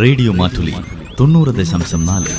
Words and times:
Radio 0.00 0.32
Mattoli 0.32 0.74
തൊണ്ണൂറ് 1.20 1.48
ദശാംശം 1.48 2.06
നാല്. 2.06 2.32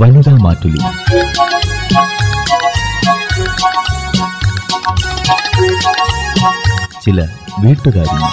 വനിതാ 0.00 0.32
മാറ്റുലി. 0.32 0.80
ചില 7.04 7.20
വീട്ടുകാര്യങ്ങൾ 7.64 8.32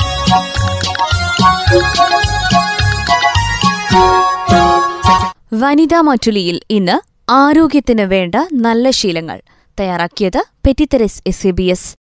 വനിതാ 5.53 6.01
മാറ്റുലിയിൽ 6.01 6.61
ഇന്ന് 6.69 7.15
ആരോഗ്യത്തിന് 7.31 8.01
വേണ്ട 8.01 8.35
നല്ല 8.53 8.89
ശീലങ്ങൾ. 8.89 9.41
തയ്യാറാക്കിയത് 9.79 10.43
പെറ്റിത്തെരസ് 10.67 11.21
എസ് 11.27 11.47
എ 11.47 11.51
ബി 11.51 11.63
എസ് 11.63 12.04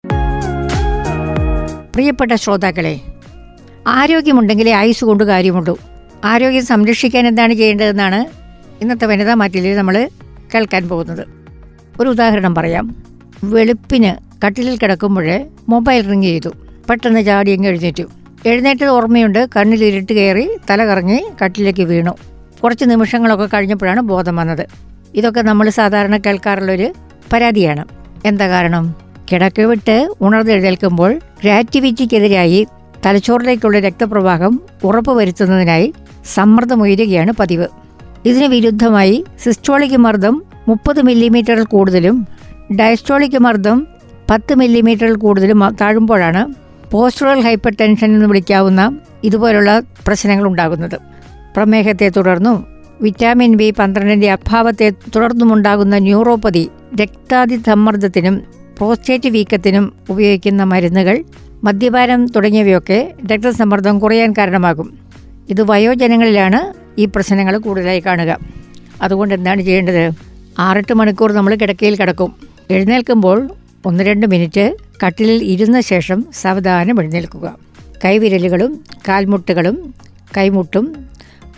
പ്രിയപ്പെട്ട 1.98 2.32
ശ്രോതാക്കളെ 2.32 3.00
ആരോഗ്യമുണ്ടെങ്കിലേ 3.88 4.72
ആയുസ് 4.72 5.06
കൊണ്ട് 5.06 5.24
കാര്യമുള്ളൂ. 5.24 5.80
ആരോഗ്യം 6.26 6.66
സംരക്ഷിക്കാൻ 6.66 7.28
എന്താണ് 7.28 7.54
ചെയ്യേണ്ടതെന്നാണ് 7.54 8.26
ഇന്നത്തെ 8.82 9.06
വനിതാ 9.06 9.34
മാറ്റിലിൽ 9.34 9.76
നമ്മൾ 9.76 10.10
കേൾക്കാൻ 10.56 10.90
പോകുന്നത്. 10.90 11.28
ഒരു 12.00 12.10
ഉദാഹരണം 12.10 12.56
പറയാം. 12.56 12.96
വെളുപ്പിന് 13.44 14.46
കട്ടിലിൽ 14.46 14.78
കിടക്കുമ്പോൾ 14.78 15.46
മൊബൈൽ 15.70 16.02
റിങ് 16.02 16.24
ചെയ്തു. 16.24 16.50
പെട്ടെന്ന് 16.90 17.26
ചാടി 17.26 17.52
അങ്ങ് 17.52 17.68
എഴുന്നേറ്റു. 17.68 18.04
എഴുന്നേറ്റത് 18.46 18.90
ഓർമ്മയുണ്ട്. 18.90 19.48
കണ്ണിൽ 19.58 19.86
ഇരുട്ട് 19.86 20.14
കയറി 20.14 20.50
തല 20.70 20.86
കറങ്ങി 20.86 21.26
കട്ടിലേക്ക് 21.44 21.84
വീണു. 21.84 22.12
കുറച്ച് 22.64 22.86
നിമിഷങ്ങളൊക്കെ 22.86 23.50
കഴിഞ്ഞപ്പോഴാണ് 23.54 24.02
ബോധം 24.02 24.36
വന്നത്. 24.36 24.68
ഇതൊക്കെ 25.16 25.42
നമ്മൾ 25.42 25.70
സാധാരണ 25.70 26.18
കേൾക്കാറുള്ളൊരു 26.18 26.94
പരാതിയാണ്. 27.34 27.86
എന്താ 28.26 28.48
കാരണം? 28.48 29.07
കിടക്ക 29.32 29.62
വിട്ട് 29.62 30.10
ഉണർന്നെഴുന്നേൽക്കുമ്പോൾ 30.22 31.20
ക്രിയാറ്റിവിറ്റിക്കെതിരായി 31.42 32.68
തലച്ചോറിലേക്കുള്ള 33.06 33.80
രക്തപ്രവാഹം 33.80 34.62
ഉറപ്പുവരുത്തുന്നതിനായി 34.84 35.94
സമ്മർദ്ദമുയരുകയാണ് 36.34 37.32
പതിവ്. 37.40 37.68
ഇതിന് 38.26 38.46
വിരുദ്ധമായി 38.46 39.26
സിസ്റ്റോളിക് 39.44 39.98
മർദ്ദം 39.98 40.44
മുപ്പത് 40.68 41.02
മില്ലിമീറ്ററിൽ 41.02 41.64
കൂടുതലും 41.64 42.28
ഡയസ്റ്റോളിക് 42.80 43.38
മർദ്ദം 43.38 43.88
പത്ത് 44.32 44.56
മില്ലിമീറ്ററിൽ 44.56 45.16
കൂടുതലും 45.16 45.76
താഴുമ്പോഴാണ് 45.82 46.42
പോസ്റ്ററൽ 46.92 47.42
ഹൈപ്പർ 47.42 47.74
ടെൻഷൻ 47.82 48.14
എന്ന് 48.14 48.26
വിളിക്കാവുന്ന 48.26 49.00
ഇതുപോലുള്ള 49.24 49.80
പ്രശ്നങ്ങൾ 50.08 50.48
ഉണ്ടാകുന്നത് 50.48 50.98
പ്രമേഹത്തെ 51.56 52.10
തുടർന്നും 52.10 52.58
വിറ്റാമിൻ 53.02 53.58
ബി 53.58 53.74
പന്ത്രണ്ടിന്റെ 53.80 54.32
അഭാവത്തെ 54.32 54.90
തുടർന്നുമുണ്ടാകുന്ന 55.16 55.98
ന്യൂറോപ്പതി 55.98 56.70
രക്താതി 57.02 57.56
സമ്മർദ്ദത്തിനും 57.56 58.36
പ്രോസ്റ്റേറ്റ് 58.78 59.30
വീക്കത്തിനും 59.30 59.94
ഉപയോഗിക്കുന്ന 60.10 60.64
മരുന്നുകൾ 60.64 61.24
മദ്യപാനം 61.64 62.26
തുടങ്ങിയവയൊക്കെ 62.26 63.14
രക്തസമ്മർദ്ദം 63.32 64.00
കുറയാൻ 64.00 64.34
കാരണമാകും. 64.38 64.98
ഇത് 65.50 65.62
വയോജനങ്ങളിലാണ് 65.62 66.74
ഈ 67.00 67.06
പ്രശ്നങ്ങൾ 67.06 67.58
കൂടുതലായി 67.58 68.00
കാണുക. 68.00 68.38
അതുകൊണ്ട് 69.02 69.36
എന്താണ് 69.36 69.62
ചെയ്യേണ്ടത്? 69.62 70.12
ആറെട്ട് 70.60 70.94
മണിക്കൂർ 70.94 71.32
നമ്മൾ 71.32 71.56
കിടക്കയിൽ 71.56 71.96
കിടക്കും. 71.96 72.34
എഴുന്നേൽക്കുമ്പോൾ 72.70 73.50
ഒന്ന് 73.86 74.04
രണ്ട് 74.04 74.28
മിനിറ്റ് 74.28 74.76
കട്ടിലിൽ 75.06 75.44
ഇരുന്ന 75.44 75.80
ശേഷം 75.80 76.26
സാവധാനം 76.34 77.02
എഴുന്നേൽക്കുക. 77.02 77.60
കൈവിരലുകളും 78.06 78.84
കാൽമുട്ടുകളും 79.08 79.94
കൈമുട്ടും 80.38 81.06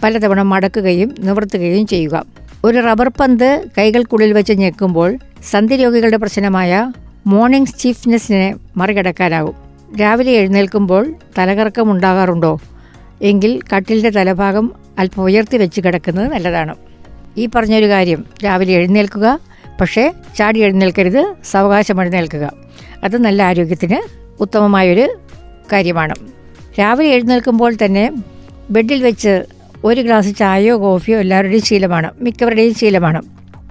പലതവണ 0.03 0.41
മടക്കുകയും 0.41 1.15
നിവർത്തുകയും 1.19 1.87
ചെയ്യുക. 1.87 2.25
ഒരു 2.63 2.77
റബ്ബർ 2.77 3.11
പന്ത് 3.19 3.65
കൈകൾക്കുള്ളിൽ 3.77 4.33
വെച്ച് 4.33 4.53
ഞെക്കുമ്പോൾ 4.53 5.17
സന്ധിരോഗികളുടെ 5.51 6.17
പ്രശ്നമായ 6.17 6.91
മോർണിംഗ് 7.29 7.67
സ്റ്റിഫ്നെസ്സിനെ 7.67 8.55
മറികടക്കാനാകും. 8.77 9.53
രാവിലെ 9.97 10.31
എഴുന്നേൽക്കുമ്പോൾ 10.31 11.13
തലകറക്കം 11.37 11.91
ഉണ്ടാകാറുണ്ടോ 11.91 12.59
എങ്കിൽ 13.21 13.59
കട്ടിലിന്റെ 13.75 14.09
തലഭാഗം 14.09 14.71
അല്പം 14.99 15.23
ഉയർത്തി 15.23 15.57
വെച്ച് 15.57 15.81
കിടക്കുന്നത് 15.81 16.31
നല്ലതാണ്. 16.31 16.75
ഈ 17.37 17.49
പറഞ്ഞൊരു 17.55 17.89
കാര്യം 17.89 18.25
രാവിലെ 18.45 18.73
എഴുന്നേൽക്കുക 18.73 19.39
പക്ഷേ 19.81 20.13
ചാടി 20.37 20.59
എഴുന്നേൽക്കരുത് 20.59 21.35
സാവകാശം 21.43 22.01
എഴുന്നേൽക്കുക. 22.01 22.53
അത് 23.03 23.17
നല്ല 23.17 23.43
ആരോഗ്യത്തിന് 23.43 23.97
ഉത്തമമായൊരു 24.41 25.17
കാര്യമാണ്. 25.73 26.15
രാവിലെ 26.79 27.09
എഴുന്നേൽക്കുമ്പോൾ 27.09 27.75
തന്നെ 27.85 28.11
ബെഡിൽ 28.69 29.03
വെച്ച് 29.03 29.43
ഒരു 29.83 30.01
ഗ്ലാസ് 30.01 30.37
ചായയോ 30.37 30.81
കോഫിയോ 30.81 31.19
എല്ലാവരുടെയും 31.19 31.61
ശീലമാണ് 31.61 32.11
മിക്കവരുടെയും 32.21 32.73
ശീലമാണ്. 32.73 33.21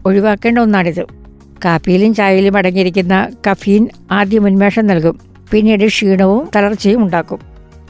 ഒഴിവാക്കേണ്ട 0.07 0.59
ഒന്നാണിത്. 0.59 1.18
കാപ്പിയിലും 1.65 2.15
ചായയിലും 2.15 2.57
അടങ്ങിയിരിക്കുന്ന 2.57 3.29
കഫീൻ 3.51 3.89
ആദ്യം 4.11 4.47
ഉന്മേഷം 4.47 4.87
നൽകും. 4.87 5.21
പിന്നീട് 5.51 5.87
ക്ഷീണവും 5.87 6.49
തളർച്ചയും 6.57 7.03
ഉണ്ടാക്കും. 7.03 7.39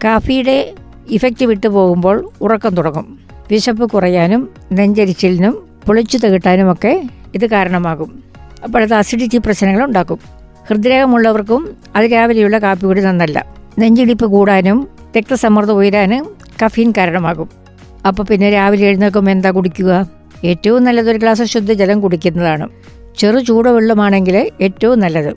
കാഫിയുടെ 0.04 0.72
ഇഫക്റ്റ് 1.10 1.46
വിട്ടു 1.46 1.68
പോകുമ്പോൾ 1.68 2.30
ഉറക്കം 2.40 2.74
തുടങ്ങും. 2.74 3.18
വിശപ്പ് 3.50 3.90
കുറയാനും 3.90 4.48
നെഞ്ചരിച്ചിലിനും 4.72 5.68
പൊളിച്ചു 5.86 6.18
തകിട്ടാനുമൊക്കെ 6.18 7.02
ഇത് 7.34 7.46
കാരണമാകും. 7.46 8.22
അപ്പോഴത് 8.64 8.94
അസിഡിറ്റി 8.94 9.38
പ്രശ്നങ്ങൾ 9.38 9.84
ഉണ്ടാക്കും. 9.84 10.18
ഹൃദ്രോഗമുള്ളവർക്കും 10.68 11.76
അതിരാവിലെയുള്ള 11.96 12.58
കാപ്പി 12.58 12.86
കൂടി 12.86 13.00
നന്നല്ല. 13.00 13.54
നെഞ്ചിടിപ്പ് 13.78 14.26
കൂടാനും 14.26 14.88
രക്തസമ്മർദ്ദം 15.16 15.76
ഉയരാനും 15.76 16.26
കഫീൻ 16.64 16.92
കാരണമാകും. 16.96 17.50
അപ്പോൾ 18.06 18.22
പിന്നെ 18.22 18.50
രാവിലെ 18.50 18.86
എഴുന്നേൽക്കുമ്പോൾ 18.86 19.30
എന്താ 19.30 19.50
കുടിക്കുക? 19.50 20.10
ഏറ്റവും 20.44 20.84
നല്ലത് 20.84 21.10
ഒരു 21.10 21.18
ഗ്ലാസ് 21.18 21.42
ശുദ്ധജലം 21.42 22.00
കുടിക്കുന്നതാണ്. 22.00 22.68
ചെറു 23.18 23.38
ചൂടുവെള്ളമാണെങ്കിൽ 23.38 24.50
ഏറ്റവും 24.60 25.00
നല്ലത്. 25.00 25.34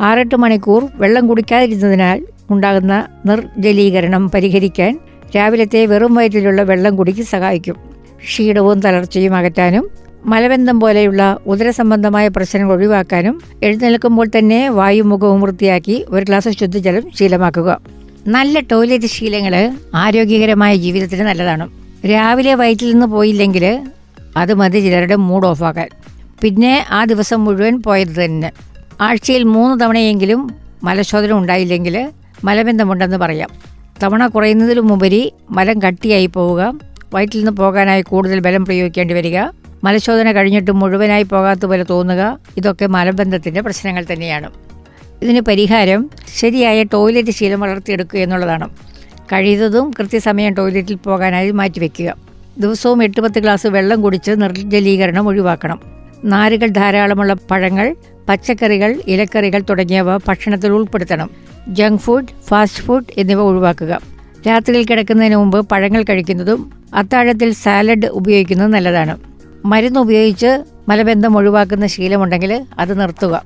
ആറെട്ട് 0.00 0.36
മണിക്കൂർ 0.36 0.88
വെള്ളം 0.94 1.26
കുടിക്കാതിരുന്നതിനാൽ 1.26 2.26
ഉണ്ടാകുന്ന 2.50 3.06
നിർജലീകരണം 3.26 4.30
പരിഹരിക്കാൻ 4.30 5.00
രാവിലത്തെ 5.36 5.86
വെറും 5.86 6.14
വയറ്റിലുള്ള 6.14 6.62
വെള്ളം 6.62 6.96
കുടിക്ക് 6.96 7.22
സഹായിക്കും. 7.22 7.76
ക്ഷീണവും 8.16 8.80
തളർച്ചയും 8.80 9.34
അകറ്റാനും 9.34 9.90
മലബന്ധം 10.26 10.80
പോലെയുള്ള 10.80 11.38
ഉദരസംബന്ധമായ 11.46 12.28
പ്രശ്നങ്ങൾ 12.28 12.72
ഒഴിവാക്കാനും 12.72 13.40
എഴുന്നേൽക്കുമ്പോൾ 13.62 14.26
തന്നെ 14.38 14.68
വായുമുഖവും 14.68 15.40
വൃത്തിയാക്കി 15.40 16.04
ഒരു 16.08 16.24
ഗ്ലാസ് 16.24 16.48
ശുദ്ധജലം 16.48 17.10
ശീലമാക്കുക. 17.18 17.80
നല്ല 18.26 18.60
ടോയ്ലറ്റ് 18.60 19.04
ശീലങ്ങൾ 19.04 19.76
ആരോഗ്യകരമായ 19.94 20.76
ജീവിതത്തിന് 20.76 21.20
നല്ലതാണ്. 21.20 21.70
രാവിലെ 22.06 22.54
വയറ്റിൽ 22.54 22.92
നിന്ന് 22.92 23.06
പോയില്ലെങ്കിൽ 23.06 23.80
അത് 24.36 24.54
മതി 24.54 24.80
ചിലരുടെ 24.80 25.14
മൂഡ് 25.14 25.46
ഓഫാക്കാൻ. 25.46 25.88
പിന്നെ 26.42 26.86
ആ 26.90 27.04
ദിവസം 27.04 27.44
മുഴുവൻ 27.44 27.82
പോയത് 27.82 28.24
തന്നെ. 28.24 28.52
ആഴ്ചയിൽ 29.00 29.42
മൂന്ന് 29.42 29.84
തവണയെങ്കിലും 29.84 30.50
മലശോധന 30.84 31.32
ഉണ്ടായില്ലെങ്കിൽ 31.32 32.12
മലബന്ധമുണ്ടെന്ന് 32.44 33.16
പറയാം. 33.16 33.48
തവണ 34.02 34.26
കുറയുന്നതിലും 34.26 34.32
കുറയുന്നതിലുമുപരി 34.32 35.32
മലം 35.50 35.82
കട്ടിയായി 35.82 36.26
പോവുക 36.26 36.78
വയറ്റിൽ 37.14 37.38
നിന്ന് 37.38 37.50
പോകാനായി 37.50 38.02
കൂടുതൽ 38.02 38.40
ബലം 38.40 38.64
പ്രയോഗിക്കേണ്ടി 38.64 39.14
വരിക 39.14 39.40
മലശോധന 39.84 40.32
കഴിഞ്ഞിട്ട് 40.32 40.70
മുഴുവനായി 40.70 41.22
പോകാത്ത 41.22 41.66
പോലെ 41.66 41.84
തോന്നുക 41.90 42.38
ഇതൊക്കെ 42.56 42.86
മലബന്ധത്തിന്റെ 42.86 43.60
പ്രശ്നങ്ങൾ 43.60 44.06
തന്നെയാണ്. 44.12 44.50
ഇതിന് 45.22 45.40
പരിഹാരം 45.40 46.10
ശരിയായ 46.36 46.82
ടോയ്ലറ്റ് 46.82 47.30
ശീലം 47.30 47.60
വളർത്തിയെടുക്കുക 47.60 48.18
എന്നുള്ളതാണ്. 48.18 48.70
കഴിയുന്നതും 49.32 49.90
കൃത്യസമയം 49.98 50.54
ടോയ്ലറ്റിൽ 50.54 50.94
പോകാനായി 50.94 51.50
മാറ്റിവെക്കുക. 51.50 52.16
ദിവസവും 52.58 53.04
എട്ട് 53.04 53.20
പത്ത് 53.20 53.38
ഗ്ലാസ് 53.38 53.66
വെള്ളം 53.66 54.02
കുടിച്ച് 54.02 54.30
നിർജലീകരണം 54.30 55.28
ഒഴിവാക്കണം. 55.28 56.01
നാരുകൾ 56.24 56.68
ധാരാളമുള്ള 56.68 57.32
പഴങ്ങൾ 57.32 57.96
പച്ചക്കറികൾ 58.28 59.02
ഇലക്കറികൾ 59.08 59.62
തുടങ്ങിയവ 59.70 60.16
ഭക്ഷണത്തിൽ 60.16 60.72
ഉൾപ്പെടുത്തണം. 60.72 61.30
ജങ്ക് 61.68 62.00
ഫുഡ് 62.00 62.26
ഫാസ്റ്റ് 62.48 62.82
ഫുഡ് 62.82 63.04
എന്നിവ 63.16 63.40
ഒഴിവാക്കുക. 63.40 64.00
രാത്രിയിൽ 64.48 64.86
കിടക്കുന്നതിന് 64.86 65.36
മുമ്പ് 65.36 65.68
പഴങ്ങൾ 65.68 66.02
കഴിക്കുന്നതും 66.02 66.72
അത്താഴത്തിൽ 66.94 67.52
സാലഡ് 67.52 68.06
ഉപയോഗിക്കുന്നത് 68.06 68.72
നല്ലതാണ്. 68.72 69.18
മരുന്ന് 69.64 70.00
ഉപയോഗിച്ച് 70.00 70.64
മലബന്ധം 70.88 71.36
ഒഴിവാക്കുന്ന 71.36 71.86
ശീലമുണ്ടെങ്കിൽ 71.86 72.66
അത് 72.78 73.00
നിർത്തുക. 73.00 73.44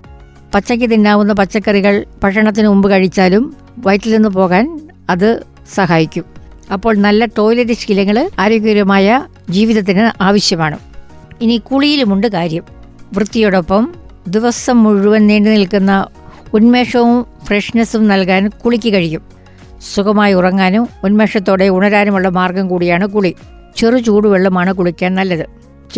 പച്ചയ്ക്ക് 0.55 0.91
തിന്നാവുന്ന 0.91 1.33
പച്ചക്കറികൾ 1.33 2.05
ഭക്ഷണത്തിന് 2.25 2.69
മുമ്പ് 2.69 2.91
കഴിച്ചാലും 2.91 3.57
വയറ്റിൽ 3.79 4.15
നിന്ന് 4.15 4.29
പോകാൻ 4.29 4.91
അത് 5.11 5.43
സഹായിക്കും. 5.75 6.25
അപ്പോൾ 6.73 6.97
നല്ല 6.97 7.25
ടോയ്ലറ്റ് 7.25 7.73
ശീലങ്ങൾ 7.73 8.31
ആരോഗ്യകരമായ 8.39 9.25
ജീവിതത്തിന് 9.51 10.23
ആവശ്യമാണ്. 10.23 10.79
ഇനി 11.41 11.57
കുളിയിലുമുണ്ട് 11.57 12.27
കാര്യം. 12.27 12.76
വൃത്തിയോടൊപ്പം 13.15 13.95
ദിവസം 14.29 14.83
മുഴുവൻ 14.83 15.27
നീണ്ടു 15.27 15.51
നിൽക്കുന്ന 15.51 16.07
ഉന്മേഷവും 16.55 17.27
ഫ്രഷ്നെസ്സും 17.45 18.09
നൽകാൻ 18.09 18.49
കുളിക്ക് 18.49 18.93
കഴിയും. 18.93 19.23
സുഖമായി 19.95 20.33
ഉറങ്ങാനും 20.33 20.89
ഉന്മേഷത്തോടെ 21.05 21.69
ഉണരാനുമുള്ള 21.69 22.29
മാർഗം 22.29 22.69
കൂടിയാണ് 22.69 23.07
കുളി. 23.07 23.35
ചെറു 23.77 23.99
ചൂടുവെള്ളമാണ് 23.99 24.73
കുളിക്കാൻ 24.73 25.15
നല്ലത്. 25.15 25.47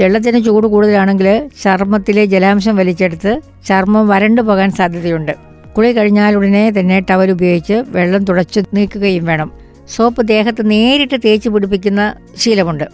വെള്ളത്തിന് 0.00 0.44
ചൂട് 0.44 0.66
കൂടുതലാണെങ്കിൽ 0.66 1.50
ചർമ്മത്തിലെ 1.62 2.24
ജലാംശം 2.24 2.76
വലിച്ചെടുത്ത് 2.76 3.40
ചർമ്മം 3.66 4.08
വരണ്ടു 4.08 4.42
പോകാൻ 4.42 4.70
സാധ്യതയുണ്ട്. 4.70 5.32
കുളി 5.76 5.92
കഴിഞ്ഞാൽ 5.92 6.34
ഉടനെ 6.34 6.70
തന്നെ 6.70 7.00
ടവൽ 7.00 7.30
ഉപയോഗിച്ച് 7.30 7.84
വെള്ളം 7.88 8.24
തുടച്ച് 8.24 8.60
നീക്കുകയും 8.74 9.24
വേണം. 9.24 9.52
സോപ്പ് 9.88 10.28
ദേഹത്ത് 10.28 10.70
നേരിട്ട് 10.70 11.20
തേച്ച് 11.24 11.48
പിടിപ്പിക്കുന്ന 11.48 12.14
ശീലമുണ്ട്. 12.36 12.84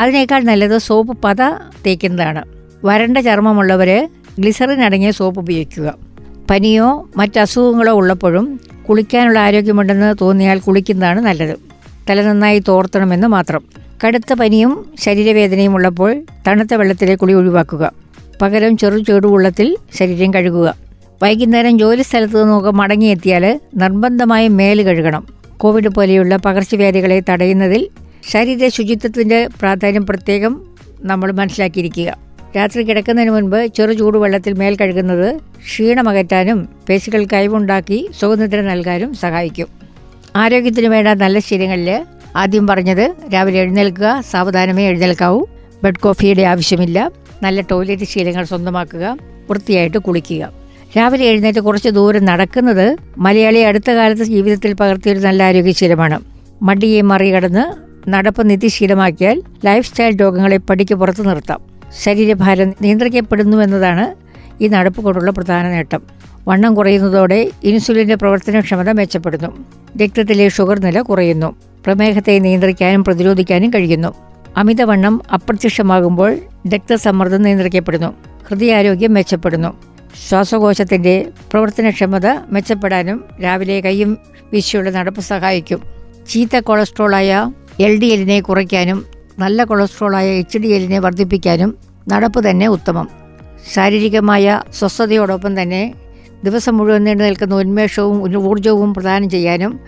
അതിനേക്കാൾ 0.00 0.42
നല്ലത് 0.42 0.78
സോപ്പ് 0.78 1.18
പത 1.24 1.42
തേക്കുന്നതാണ്. 1.86 2.61
വരണ്ട 2.84 3.18
ചർമ്മമുള്ളവർ 3.18 4.08
ഗ്ലിസറിൻ 4.38 4.84
അടങ്ങിയ 4.84 5.10
സോപ്പ് 5.10 5.40
ഉപയോഗിക്കുക. 5.40 5.94
പനിയോ 6.50 7.08
മറ്റസുഖങ്ങളോ 7.16 7.92
ഉള്ളപ്പോഴും 7.92 8.60
കുളിക്കാനുള്ള 8.88 9.38
ആരോഗ്യമുണ്ടെന്ന് 9.38 10.14
തോന്നിയാൽ 10.20 10.58
കുളിക്കുന്നതാണ് 10.58 11.20
നല്ലത്. 11.20 11.58
തല 12.10 12.22
നന്നായി 12.22 12.58
തോർത്തണമെന്ന് 12.58 13.26
മാത്രം. 13.26 13.62
കടുത്ത 14.06 14.32
പനിയും 14.32 14.86
ശരീരവേദനയും 15.00 15.74
ഉള്ളപ്പോൾ 15.74 16.22
തണുത്ത 16.46 16.74
വെള്ളത്തിലെ 16.74 17.14
കുളി 17.14 17.32
ഒഴിവാക്കുക. 17.32 17.92
പകരം 18.42 18.76
ചെറു 18.76 18.98
ചൂടുവെള്ളത്തിൽ 18.98 19.76
ശരീരം 19.94 20.34
കഴുകുക. 20.34 20.74
വൈകുന്നേരം 21.22 21.78
ജോലി 21.78 22.02
സ്ഥലത്ത് 22.02 22.42
നിന്നൊക്കെ 22.42 22.70
മടങ്ങിയെത്തിയാൽ 22.70 23.60
നിർബന്ധമായും 23.76 24.56
മേൽ 24.56 24.82
കഴുകണം. 24.82 25.26
കോവിഡ് 25.56 25.88
പോലെയുള്ള 25.88 26.36
പകർച്ചവ്യാധികളെ 26.36 27.22
തടയുന്നതിൽ 27.30 27.88
ശരീര 28.30 28.68
ശുചിത്വത്തിന്റെ 28.68 29.48
പ്രാധാന്യം 29.60 30.06
പ്രത്യേകം 30.06 30.62
നമ്മൾ 31.00 31.32
മനസ്സിലാക്കിയിരിക്കുക. 31.32 32.31
രാത്രി 32.56 32.82
കിടക്കുന്നതിന് 32.82 33.30
മുൻപ് 33.30 33.66
ചെറു 33.66 33.92
ചൂടുവെള്ളത്തിൽ 33.92 34.52
മേൽ 34.52 34.76
കഴുകുന്നത് 34.80 35.40
ക്ഷീണമകറ്റാനും 35.66 36.68
പേശികൾ 36.88 37.26
കൈവുണ്ടാക്കി 37.32 38.10
സുഖനിദ്ര 38.20 38.60
നൽകാനും 38.60 39.14
സഹായിക്കും. 39.14 39.68
ആരോഗ്യത്തിന് 40.36 40.86
വേണ്ട 40.86 41.08
നല്ല 41.08 41.38
ശീലങ്ങളിൽ 41.38 42.04
ആദ്യം 42.36 42.66
പറഞ്ഞത് 42.66 43.14
രാവിലെ 43.34 43.58
എഴുന്നേൽക്കുക 43.58 44.22
സാവധാനമേ 44.30 44.82
എഴുന്നേൽക്കാവൂ. 44.82 45.46
ബെഡ് 45.82 46.00
കോഫിയുടെ 46.00 46.42
ആവശ്യമില്ല. 46.42 47.10
നല്ല 47.42 47.60
ടോയ്ലറ്റ് 47.60 48.04
ശീലങ്ങൾ 48.04 48.44
സ്വന്തമാക്കുക 48.44 49.18
വൃത്തിയായിട്ട് 49.50 49.98
കുളിക്കുക. 49.98 50.52
രാവിലെ 50.96 51.24
എഴുന്നേറ്റ് 51.24 51.60
കുറച്ച് 51.60 51.88
ദൂരം 51.88 52.24
നടക്കുന്നത് 52.24 52.96
മലയാളി 53.18 53.58
അടുത്ത 53.58 53.90
കാലത്ത് 53.90 54.22
ജീവിതത്തിൽ 54.22 54.72
പകർത്തിയൊരു 54.72 55.18
നല്ല 55.18 55.42
ആരോഗ്യശീലമാണ് 55.42 56.20
മടിയെ 56.62 57.02
മറികടന്ന് 57.02 57.64
നടപ്പ് 58.10 58.50
നിത്യശീലമാക്കിയാൽ 58.50 59.42
ലൈഫ് 59.64 59.86
സ്റ്റൈൽ 59.86 60.16
രോഗങ്ങളെ 60.16 60.56
പടിക്ക് 60.56 60.94
പുറത്തു 60.94 61.22
നിർത്താം. 61.22 61.71
ശരീരഭാരം 62.00 62.74
നിയന്ത്രിക്കപ്പെടുന്നു 62.82 63.56
എന്നതാണ് 63.56 64.14
ഈ 64.62 64.68
നടപ്പ് 64.68 65.00
കൊണ്ടുള്ള 65.00 65.30
പ്രധാന 65.30 65.68
നേട്ടം. 65.68 66.02
വണ്ണം 66.48 66.74
കുറയുന്നതോടെ 66.74 67.50
ഇൻസുലിന്റെ 67.64 68.14
പ്രവർത്തനക്ഷമത 68.14 68.90
മെച്ചപ്പെടുന്നു. 68.90 69.64
രക്തത്തിലെ 70.02 70.48
ഷുഗർ 70.48 70.78
നില 70.78 71.00
കുറയുന്നു. 71.00 71.56
പ്രമേഹത്തെ 71.84 72.38
നിയന്ത്രിക്കാനും 72.38 73.04
പ്രതിരോധിക്കാനും 73.04 73.70
കഴിയുന്നു. 73.70 74.14
അമിതവണ്ണം 74.56 75.20
അപ്രത്യക്ഷമാകുമ്പോൾ 75.32 76.38
രക്തസമ്മർദ്ദം 76.68 77.42
നിയന്ത്രിക്കപ്പെടുന്നു. 77.42 78.14
ഹൃദയാരോഗ്യം 78.48 79.14
മെച്ചപ്പെടുന്നു. 79.14 79.78
ശ്വാസകോശത്തിന്റെ 80.28 81.28
പ്രവർത്തനക്ഷമത 81.50 82.26
മെച്ചപ്പെടാനും 82.26 83.24
രാവിലെ 83.42 83.80
കൈയും 83.80 84.18
വീശിയുള്ള 84.52 84.90
നടപ്പ് 84.90 85.20
സഹായിക്കും. 85.20 85.82
ചീത്ത 86.28 86.56
കൊളസ്ട്രോളായ 86.56 87.52
എൽ 87.80 88.00
ഡി 88.00 88.06
എല്ലിനെ 88.06 88.40
കുറയ്ക്കാനും 88.40 89.11
നല്ല 89.38 89.64
കൊളസ്ട്രോളായ 89.64 90.30
എച്ച് 90.30 90.58
ഡി 90.58 90.68
എല്ലിനെ 90.68 90.98
വർദ്ധിപ്പിക്കാനും 90.98 91.74
നടപ്പ് 92.08 92.50
തന്നെ 92.50 92.68
ഉത്തമം. 92.68 93.08
ശാരീരികമായ 93.74 94.62
സ്വസ്ഥതയോടൊപ്പം 94.78 95.62
തന്നെ 95.62 95.94
ദിവസം 96.44 96.76
മുഴുവൻ 96.76 97.04
നീണ്ടു 97.04 97.24
നിൽക്കുന്ന 97.24 97.54
ഉന്മേഷവും 97.54 98.36
ഊർജവും 98.36 98.94
പ്രദാനം 98.94 99.30
ചെയ്യാനും 99.30 99.80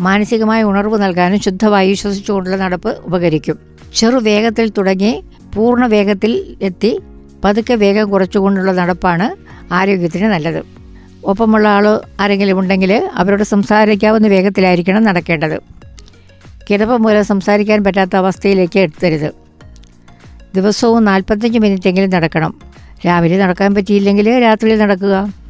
മാനസികമായ 0.00 0.62
ഉണർവ് 0.62 1.02
നൽകാനും 1.02 1.40
ശുദ്ധവായു 1.40 1.94
ശ്വസിച്ചുകൊണ്ടുള്ള 1.94 2.56
നടപ്പ് 2.56 2.98
ഉപകരിക്കും. 3.04 3.58
ചെറു 3.94 4.10
ചെറുവേഗത്തിൽ 4.10 4.70
തുടങ്ങി 4.70 5.22
പൂർണ 5.54 5.86
വേഗത്തിൽ 5.86 6.56
എത്തി 6.62 7.00
പതുക്കെ 7.44 7.74
വേഗം 7.74 8.10
കുറച്ചുകൊണ്ടുള്ള 8.10 8.72
നടപ്പാണ് 8.72 9.36
ആരോഗ്യത്തിന് 9.72 10.24
നല്ലത്. 10.24 10.62
ഒപ്പമുള്ള 11.24 11.68
ആൾ 11.68 12.00
ആരെങ്കിലും 12.20 12.58
ഉണ്ടെങ്കിൽ 12.58 13.10
അവരോട് 13.14 13.42
സംസാരിക്കാവുന്ന 13.42 14.28
വേഗത്തിലായിരിക്കണം 14.28 15.02
നടക്കേണ്ടത്. 15.04 15.79
കിതപ്പ് 16.70 16.96
മൂലം 16.98 17.24
സംസാരിക്കാൻ 17.24 17.84
പറ്റാത്ത 17.84 18.16
അവസ്ഥയിലേക്ക് 18.16 18.78
എത്തരുത്. 18.78 19.32
ദിവസവും 20.54 21.04
നാൽപ്പത്തഞ്ച് 21.04 21.58
മിനിറ്റെങ്കിലും 21.58 22.10
നടക്കണം. 22.10 22.60
രാവിലെ 23.06 23.38
നടക്കാൻ 23.38 23.74
പറ്റിയില്ലെങ്കിൽ 23.74 24.40
രാത്രിയിൽ 24.40 24.78
നടക്കുക. 24.78 25.40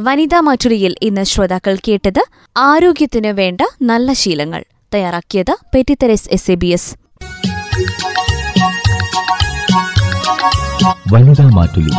വനിതാ 0.00 0.40
മാറ്റുലിയിൽ 0.40 0.94
ഇന്ന് 1.02 1.22
ശ്രോതാക്കൾ 1.22 1.78
കേട്ടത് 1.88 2.22
ആരോഗ്യത്തിനു 2.56 3.28
വേണ്ട 3.28 3.60
നല്ല 3.82 4.12
ശീലങ്ങൾ. 4.12 4.64
തയ്യാറാക്കിയത് 4.94 5.56
പെറ്റിത്തെരസ് 5.74 6.28
എസ് 6.32 6.50
എ 6.50 6.54
ബി 6.54 6.66
എസ് 6.66 6.90
വനിതാ 11.12 11.50
മാറ്റുലി. 11.54 11.92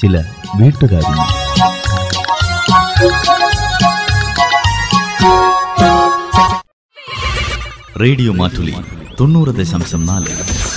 ചില 0.00 0.24
വീട്ടുകാരി 0.56 1.14
റേഡിയോ 8.00 8.32
മാറ്റുലി 8.32 8.74
തൊണ്ണൂറ് 9.20 9.48
ദശാംശം 9.48 10.06
നാല്. 10.06 10.67